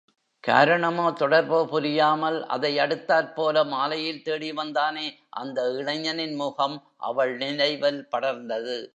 [0.39, 5.13] காரணமோ, தொடர்போ புரியாமல், அதை யடுத்தாற்போல மாலையில் தேடிவந்தானே,
[5.29, 6.83] அந்த இளைஞனின் முகம்
[6.97, 8.87] அவள் நினைவில் படர்ந்தது.